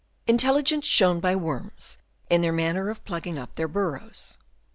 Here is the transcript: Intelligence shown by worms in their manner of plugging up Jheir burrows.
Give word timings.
Intelligence 0.25 0.87
shown 0.87 1.19
by 1.19 1.35
worms 1.35 1.99
in 2.27 2.41
their 2.41 2.51
manner 2.51 2.89
of 2.89 3.05
plugging 3.05 3.37
up 3.37 3.53
Jheir 3.53 3.71
burrows. 3.71 4.39